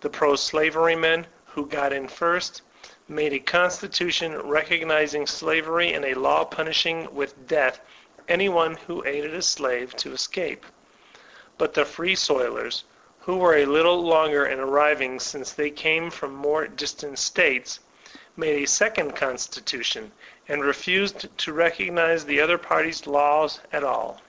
The 0.00 0.10
pro 0.10 0.32
shvery 0.32 0.98
men, 0.98 1.28
who 1.46 1.64
got 1.64 1.92
in 1.92 2.08
first, 2.08 2.62
made 3.06 3.32
a 3.32 3.38
constitution 3.38 4.36
recognizing 4.48 5.28
slavery, 5.28 5.92
and 5.92 6.04
a 6.04 6.14
law 6.14 6.44
punishing 6.44 7.14
with 7.14 7.46
death 7.46 7.78
any 8.26 8.48
one 8.48 8.74
who 8.76 9.04
aided 9.06 9.32
a 9.32 9.42
slave 9.42 9.94
to 9.98 10.10
escape; 10.12 10.66
but 11.56 11.72
the 11.72 11.84
Free 11.84 12.16
Soilers, 12.16 12.82
who 13.20 13.36
were 13.36 13.54
a 13.58 13.64
little 13.64 14.02
longer 14.02 14.44
in 14.44 14.58
arriving, 14.58 15.20
since 15.20 15.52
they 15.52 15.70
came 15.70 16.10
from 16.10 16.34
more 16.34 16.66
distant 16.66 17.20
States, 17.20 17.78
made 18.36 18.60
a 18.60 18.66
second 18.66 19.14
constitution, 19.14 20.10
and 20.48 20.64
refused 20.64 21.38
to 21.38 21.52
recognize 21.52 22.24
the 22.24 22.40
other 22.40 22.58
party's 22.58 23.06
laws 23.06 23.60
at 23.72 23.84
all. 23.84 24.18